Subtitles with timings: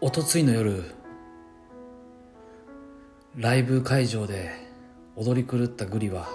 [0.00, 0.84] おとついの夜
[3.36, 4.50] ライブ会場で
[5.14, 6.28] 踊り狂ったグリは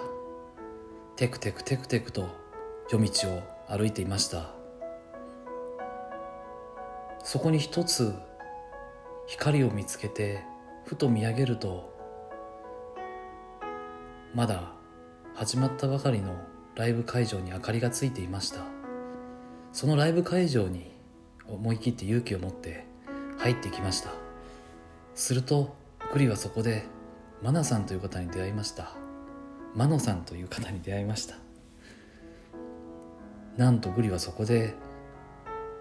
[1.16, 2.26] テクテクテクテクと
[2.90, 4.54] 夜道を歩いていました。
[7.22, 8.14] そこに一つ
[9.26, 10.42] 光を見つけて
[10.86, 11.92] ふと見上げると
[14.34, 14.72] まだ
[15.34, 16.34] 始まったばかりの
[16.76, 18.64] ライブ会場に明かりがついていました。
[19.72, 20.90] そのライブ会場に
[21.46, 22.89] 思い切って勇気を持って
[23.40, 24.10] 入ってきました。
[25.14, 25.74] すると
[26.12, 26.84] グリはそこで
[27.42, 28.92] マナさんという方に出会いました。
[29.74, 31.36] マノさんという方に出会いました。
[33.56, 34.74] なんとグリはそこで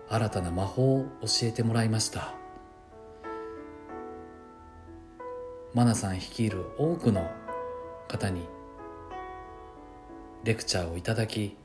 [0.09, 2.33] 新たな魔法を教えてもらいました。
[5.73, 7.29] マナさん率いる多くの
[8.07, 8.47] 方に
[10.43, 11.57] レクチャーをいただき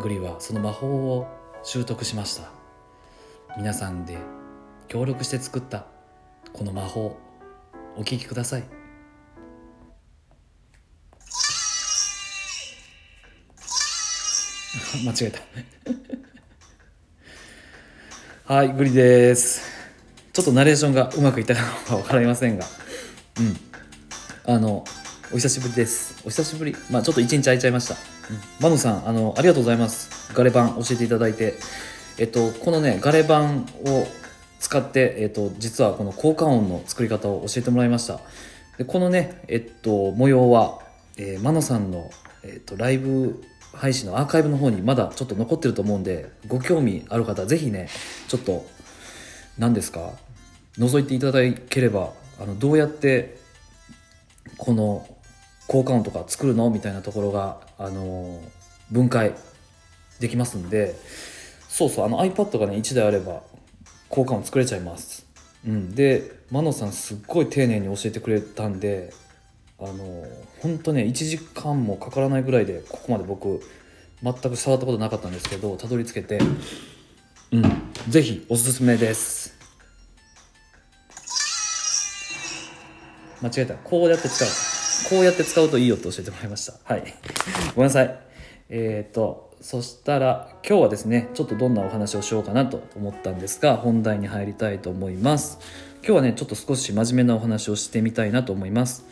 [0.00, 1.26] グリはその魔法を
[1.62, 2.50] 習得しました。
[3.56, 4.39] 皆さんで
[4.90, 5.86] 協力して作った
[6.52, 7.16] この魔法
[7.96, 8.64] お聞きください。
[15.06, 15.38] 間違えた。
[18.52, 19.62] はいグリです。
[20.32, 22.66] ちょっとナレーションがうまくいったかは分かりませんが。
[23.38, 23.56] うん。
[24.52, 24.84] あの
[25.30, 26.16] お久しぶりです。
[26.24, 26.74] お久しぶり。
[26.90, 27.96] まあちょっと一日空いちゃいました、う
[28.32, 30.10] ん、マノさんあのありがとうございます。
[30.34, 31.54] ガレ版教えていただいて。
[32.18, 34.08] えっとこのねガレ版を
[34.60, 38.20] 使って、えっと、実はこの効果音の作り方を教えてもらいました。
[38.78, 40.78] でこのねえっと模様は、
[41.16, 42.10] えー、マノさんの、
[42.44, 47.88] えっと、ライブ配信のアーカイブの方にまだちょっと残ってると思うんでご興味ある方ぜひね
[48.28, 48.66] ちょっと
[49.58, 50.12] 何ですか
[50.78, 53.38] 覗いていただければあのどうやって
[54.56, 55.06] この
[55.66, 56.68] 効果音とか作るの？
[56.70, 58.42] みたいなところが、あの
[58.90, 59.34] 分解
[60.18, 60.96] できますんで
[61.68, 63.42] そうそうあの iPad がね1台あれば
[64.10, 65.26] 効果音作れちゃいます、
[65.66, 69.14] うん、でマノさんすっごい丁寧に教えてくれたんで
[69.78, 70.26] あの
[70.60, 73.62] 本当ね1時間もかからないぐらいでここまで僕
[74.22, 76.38] 全く触ったことなかったんですけどたどり着けて
[77.52, 77.62] うん。
[78.08, 79.58] 是非おすすめです。
[83.42, 83.74] 間違えた。
[83.74, 84.48] こうやって使う。
[85.10, 86.74] こうやって使うといいよって教えてもらいました。
[86.84, 87.14] はい。
[87.74, 88.20] ごめんなさい。
[88.68, 95.58] えっ、とそしたら今日はですねちょっとどんなお話をしようかなと思ったんですが本題に入りたいと思います。
[96.02, 99.04] 今日はねちょっと少し真面目なお話をしてみたいなと思います。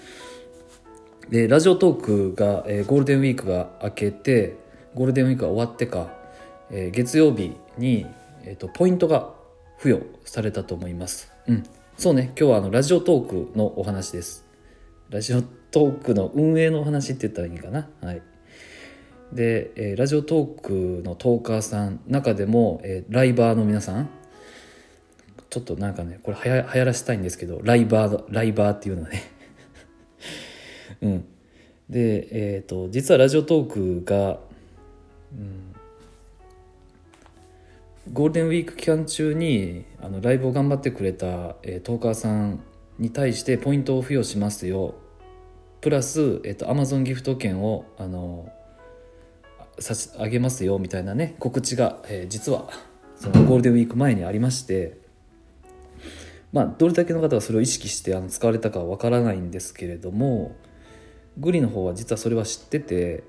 [1.29, 4.57] でラジオトークが、えー、ゴールデンウィークが明けて
[4.95, 6.11] ゴールデンウィークが終わってか、
[6.71, 8.07] えー、月曜日に、
[8.45, 9.35] えーと、ポイントが
[9.77, 11.31] 付与されたと思います。
[11.47, 11.65] うん。
[11.99, 14.47] そうね今日はあのラジオトークのお話です。
[15.11, 17.91] ラジオトークの運営のお話って言ったらいいかな？
[18.01, 18.23] はい。
[19.33, 24.09] で、えー、ラジオトークのトーカーさん中でも、えー、ライバーの皆さん
[25.51, 29.23] ちょっとなんかねこれはや流行らせたいんですけどライバーライバーっていうのはね。
[31.01, 31.25] うん。
[31.89, 34.41] でえっ、ー、と実はラジオトークが、
[35.33, 35.75] うん、
[38.13, 42.61] ゴールデンウィーク期間中にあのライブを頑張ってくれた、えー、トーカーさん
[42.99, 44.95] に対してポイントを付与しますよ。
[45.81, 48.53] プラス、えーと、と Amazon ギフト券をあの
[49.81, 52.69] 差し上げますよみたいなね告知が、えー、実は
[53.17, 54.99] そのゴールデンウィーク前にありまして
[56.53, 60.57] まあどれだけの方がそれを意識してあの使われたかは分からないんですけれども
[61.39, 63.25] グリの方は実はそれは知ってて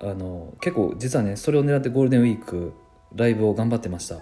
[0.00, 2.72] あの結構実はねそれを狙ってゴールデンウィーク
[3.14, 4.16] ライブを頑張ってました。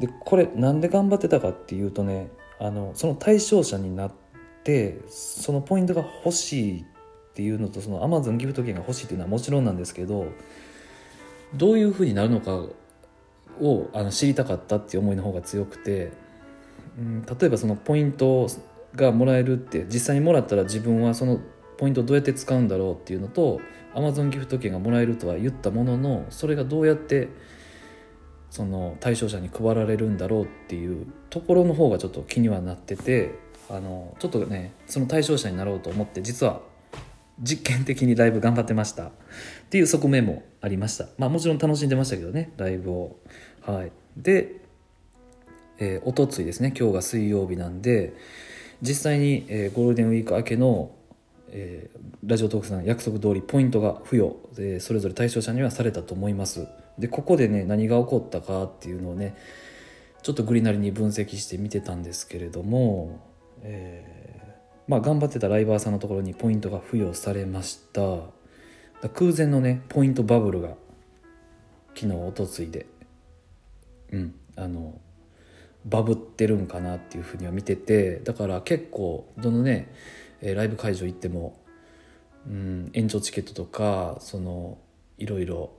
[0.00, 4.12] でこれなんで頑張ってたかっていうとねあのその対象者になっ
[4.64, 6.84] てそのポイントが欲しいっ
[7.34, 10.26] ていうのとその Amazon ギフト券が欲しいっていうのはもちろんなんですけど
[11.54, 12.64] どういうふうになるのか
[13.60, 16.12] をあの知りたかったっていう思いの方が強くて、
[16.98, 18.48] うん、例えばそのポイント
[18.94, 21.40] がもらえるって実際にもらったら自分はその
[21.76, 23.60] ポイントをどうやって使うんだろうっていうのと
[23.94, 27.28] Amazon ギフト券がもらえるとは言ったもののそれがどうやって
[28.50, 33.34] その対象者に配られるんだろうっていうところの方がちょっと気にはなってて
[33.70, 36.62] あのちょっとねその対象者になろうと思って実は
[37.40, 39.04] 実験的にライブ頑張ってました。
[39.04, 39.10] っ
[39.70, 41.06] ていう側面もありました。
[41.18, 42.52] まあもちろん楽しんでましたけどね。
[42.56, 43.16] ライブを。
[43.62, 43.92] はい。
[44.16, 44.60] で、
[45.78, 46.72] えー、おとついですね。
[46.76, 48.14] 今日が水曜日なんで
[48.82, 50.90] 実際に、えー、ゴールデンウィーク明けの、
[51.50, 51.98] えー、
[52.28, 56.66] ラジオトークさん約束通りポイントが付与でそれぞれ対象者にはされたと思います。
[56.98, 59.36] でここでね何が起こったかっていうのをね
[60.22, 63.20] ちょっとグリなりに分析して見てたんですけれども、
[63.62, 64.17] えー
[64.88, 68.38] まあ、頑張ってたライバーさんのところにポイントが付与されました。
[69.06, 70.70] 空前のねポイントバブルが
[71.94, 72.86] 昨日おとついで
[74.10, 75.00] うんあの
[75.84, 79.92] バブってるんかなっていうふうには見ててだから結構どのね
[80.42, 81.56] ライブ会場行っても、
[82.48, 84.78] うん、延長チケットとかその
[85.18, 85.70] いろいろ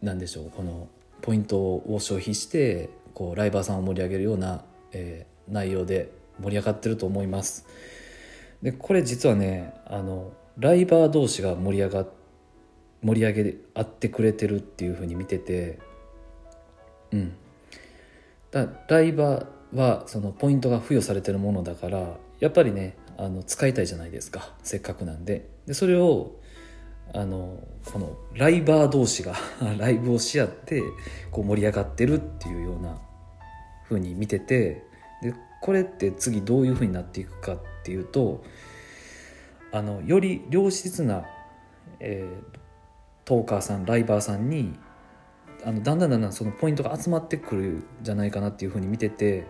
[0.00, 0.88] なんでしょうこの
[1.20, 7.66] ポイントを消費してこうライバーさんを盛り上げるような、えー、内容で盛り上がってると思います。
[8.64, 12.06] でこれ実はねあのライバー同士が盛り上が
[13.02, 15.78] 盛り上げ合ってくれてるっていうふうに見てて
[17.12, 17.36] うん。
[18.50, 24.54] だライバーはそのポイントが付与されてるものだからやっぱりねあの使いたいじゃないですか。
[24.62, 25.46] せっかくなんで。
[25.66, 26.32] でそれを
[27.12, 29.34] あのこのライバー同士が
[29.78, 30.82] ライブをし合って
[31.30, 32.98] こう盛り上がってるっていうような
[33.86, 34.84] 風に見てて
[35.22, 38.42] でこれって次どういう風になっていくかってっていうと
[39.70, 41.24] あのより良質な、
[42.00, 42.58] えー、
[43.26, 44.72] トーカーさんライバーさんに
[45.66, 49.46] あのだんだんだんだんそのポイントが集まってくるんじゃないかなっていう風に見てて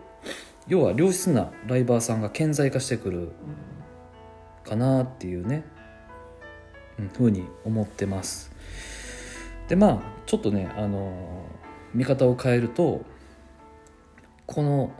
[0.67, 3.31] 要は良質なライバーさんが顕在化してくる
[4.65, 5.63] かなっていうね、
[6.99, 8.51] うん、ふうに思ってます。
[9.69, 11.45] でまあちょっとねあの
[11.93, 13.05] 見方を変えると
[14.45, 14.91] この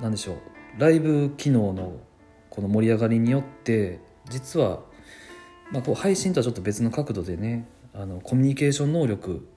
[0.00, 0.38] 何でしょう
[0.78, 1.94] ライブ機能の
[2.60, 4.80] この盛り上がりによって実は、
[5.72, 9.48] まあ、こう配信とはちょっと別の角度でねあのコミュニケーション能力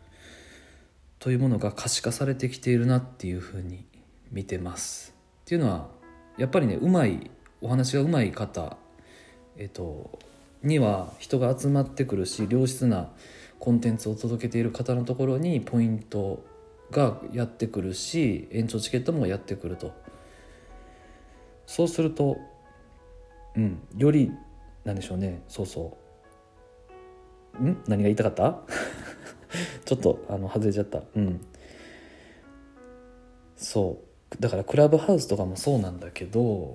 [1.19, 3.85] というものが可視化されてきているなっていうふうに
[4.31, 5.13] 見てます。
[5.41, 5.89] っていうのは
[6.37, 7.29] やっぱりねうまい
[7.59, 8.77] お話がうまい方、
[9.57, 10.17] えっと、
[10.63, 13.09] には人が集まってくるし良質な
[13.59, 16.41] コンテンツを届けている方のところにポイント
[16.89, 19.91] がやってくるし延長チケットもやってくると
[21.65, 22.52] そうすると
[23.55, 23.79] うん。
[23.97, 24.31] より
[24.83, 25.43] なんでしょうね。
[25.47, 25.97] そうそ
[27.59, 27.63] う。
[27.63, 27.77] ん？
[27.87, 28.61] 何が言いたかった？
[29.85, 31.01] ちょっとあの外れちゃった。
[31.15, 31.41] うん。
[33.55, 34.41] そう。
[34.41, 36.73] だからクラブハウスとかもそうなんだけど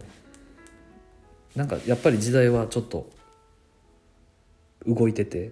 [1.57, 3.11] なんかやっぱり時代はちょっと
[4.87, 5.51] 動いてて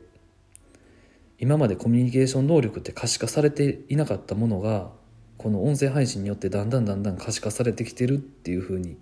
[1.40, 4.93] 今までコミュニケーション能力って可視化されていなかったものが
[5.37, 8.96] この音声配信によってだんだんだんだん可視化されてきてるっていうふうに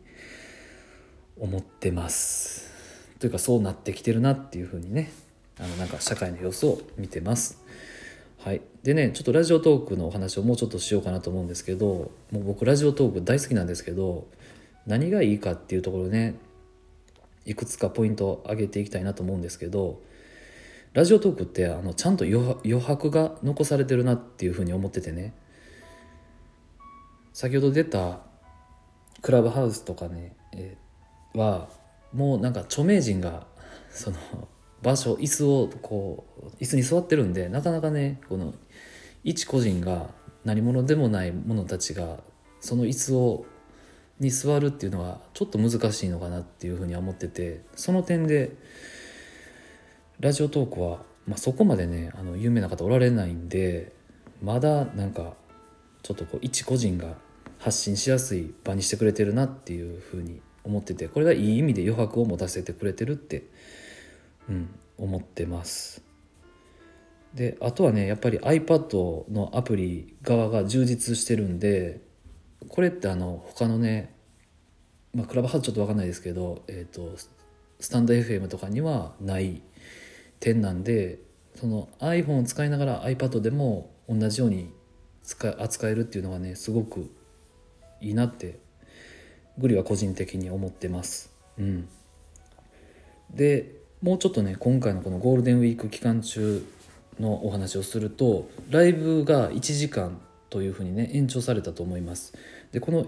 [1.38, 2.70] 思ってます。
[3.18, 5.12] というかそうなってきてるなっていうふうにね。
[5.58, 7.62] あのなんか社会の様子を見てます。
[8.38, 14.26] はい、でねちょっとラジオトークのお話をもうちょっとしようかなと思うんですけどもう僕ラジオトーク大好きなんですけど
[14.86, 16.34] 何がいいかっていうところね
[17.46, 20.02] いくつかポイントを挙げていきたいなと思うんですけど
[20.92, 25.32] ラジオトークってあのちゃんと余白が残されてるなっていうふうに思っててね。
[27.32, 28.20] 先ほど出た
[29.20, 30.76] クラブハウスとかね、え、
[31.34, 31.68] は
[32.12, 33.46] もうなんか著名人が
[33.90, 34.16] その
[34.82, 38.54] 場所椅子をこう椅子に座ってるんでなかなかねこの
[39.22, 40.10] 一個人が
[40.44, 42.18] 何者でもない者たちが
[42.60, 43.46] その椅子を
[44.20, 48.52] に座るっていうのはちょっと難しいのかなっていうふうには思っててその点で
[50.20, 53.92] ラジオトークは、まあ、そこまでねあの有名な方おられないんで
[54.42, 55.34] まだなんか
[56.02, 57.14] ちょっとこう一個人が
[57.58, 63.44] 発信しやすい場にしてくれてるなっていうふうに思っててこれがいい意味で余白を持たせてくれてるって
[64.48, 64.68] うん、
[64.98, 66.02] 思ってます。
[67.34, 72.00] であとはねやっぱり iPad のアプリ側が充実してるんで
[72.68, 74.14] これってあの他のね、
[75.12, 77.16] まあ、クラブハウスちょっと分かんないですけど、えーと、
[77.80, 79.62] スタンド FM とかにはない
[80.38, 81.18] 点なんで
[81.56, 84.72] その iPhone を使いながら iPad でも同じように
[85.24, 87.10] 使扱えるっていうのがねすごく
[88.00, 88.60] いいなって
[89.58, 91.30] グリは個人的に思ってます。
[91.58, 91.88] うん、
[93.32, 96.64] でもうちょっとね今回のこのゴールデンウィーク期間中
[97.20, 100.20] のお話をするとライブが1時間
[100.50, 102.34] というふうにね延長されたと思います。
[102.72, 103.06] でこの、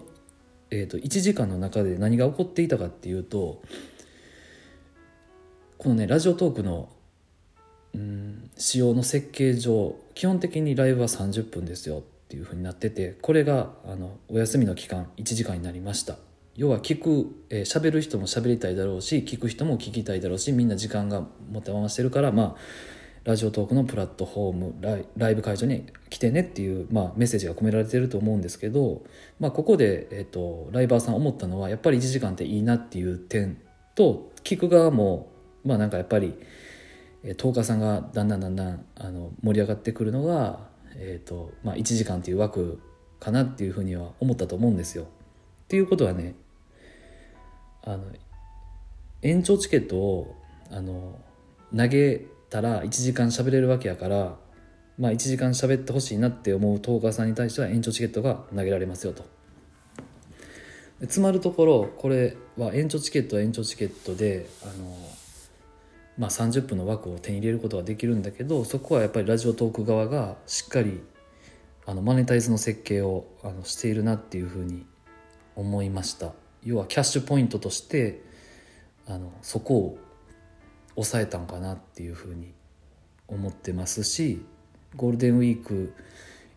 [0.71, 3.63] えーと、1時間の中で何が起こっていたかっていうと
[5.79, 6.89] このねラジオトークの
[7.95, 16.17] うん仕様の設計上基本的にライブは30分ですよっていうふうになっててこれがあのお休みの期間1時間になりました。
[16.57, 22.57] 要は聞くえー、る人も喋りたいだろうし聞く人も聞きたいだろうしみんな時間が持て余してるからまあ
[23.25, 29.03] ラジオトークのプラットフォームライライブ会場に来てねっていう、まあ、メッセージが込められてると思うんですけど、
[29.41, 33.59] まあ、ここで、えーと、ライバーさん思ったのはやっぱり1時間っていいなっていう点
[33.97, 35.33] と聞く側も
[35.65, 36.35] まあなんかやっぱり
[37.25, 40.61] 10日さんがだんだんだんだんあの盛り上がってくるのが、
[40.95, 42.81] えーとまあ、1時間っていう枠
[43.19, 45.05] かなっていうふうには思ったと思うんですよ。
[45.05, 45.07] っ
[45.67, 46.37] ていうことはね
[47.87, 48.05] あの
[49.23, 50.37] 延長チケットを
[50.71, 51.19] あの
[51.75, 54.37] 投げたら1時間喋れるわけやから
[54.99, 59.25] まあ1時間喋ってほしいなって思うトーカーさんに対しては延長チケットが投げられますよと。
[61.01, 64.97] でつまるところこれは延長チケットは延長チケットであの、
[66.19, 71.03] まあ、30分の枠を手に入れることができるんだけどそこはやっぱりラジオトーク側がしっかり
[71.85, 74.87] あのマネタイズの設計をあのしているなっていうふうに
[75.55, 76.33] 思いました。
[76.67, 78.21] 要はキャッシュポイントとして
[79.07, 79.99] あのそこを
[80.97, 82.53] 抑えたんかなっていうふうに
[83.29, 84.45] 思ってますし
[84.97, 85.95] ゴールデンウィーク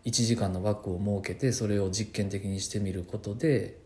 [0.04, 3.78] 1時間の枠を設けてそれを実験的にしてみることで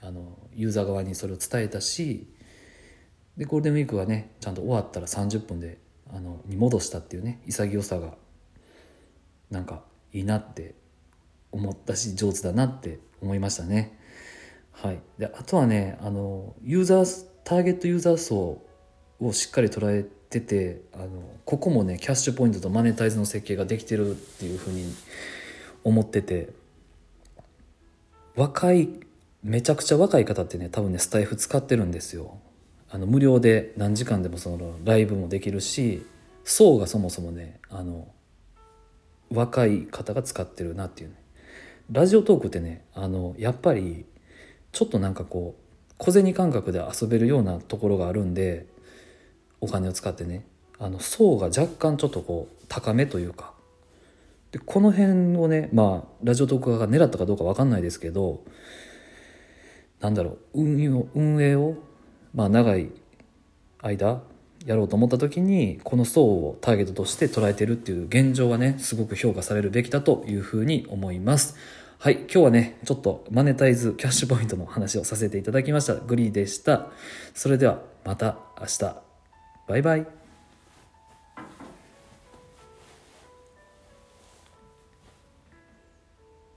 [0.00, 2.28] あのユーザー側にそれを伝えたし
[3.36, 5.78] でゴールデンウィークがねちゃんと終わったら30分で
[6.14, 8.14] あのに戻したっていうね潔さが
[9.50, 9.82] なんか
[10.12, 10.74] いいなって
[11.50, 13.98] 思ったし上手だなって思いましたね。
[14.82, 18.62] はい、であとはねあのユーザーターゲットユーザー層
[19.20, 21.08] をしっかり捉えててあの
[21.44, 24.84] ここもねキャッシュポイントとマネタイズの設計ができてるっていうふうに
[25.82, 26.50] 思ってて
[28.34, 28.90] 若い
[29.42, 32.38] めちゃくちゃ若い方ってね多分ねスタイフ使ってるんですよ。
[32.90, 36.06] あの無料で何時間でもそのライブもできるし
[36.44, 38.08] 層がそもそもねあの
[39.30, 41.16] 若い方が使ってるなっていうね。
[41.90, 44.04] ラジオトークってねあのやっぱり
[44.76, 48.66] ちょっとなんかこう小銭感覚で遊べるようなところがあるんで
[49.62, 50.44] お金を使ってね。
[50.78, 53.54] あの層が若干ちょっとこう高めというか。
[54.52, 58.42] でこの辺をねまあラジオトーク側が狙ったかどうか分かんないですけど
[60.00, 61.76] なんだろう運営を運営を、
[62.34, 62.90] まあ、長い
[63.80, 64.20] 間
[64.66, 71.56] やろうと思った時にこの層をターゲットとして捉えてるっていう現状はねすごく評価されるべきだというふうに思います。
[71.98, 75.94] はい今日はねちょっとマネタイズキャッシュポイントの話をさせていただきました。
[75.94, 76.88] グリーでした。
[77.34, 78.96] それではまた明日。
[79.66, 80.25] バイバイ。